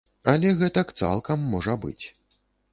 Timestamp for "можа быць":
1.53-1.99